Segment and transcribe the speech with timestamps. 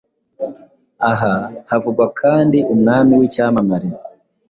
[1.11, 1.33] Aha
[1.69, 3.87] havugwa kandi Umwami w’icyamamare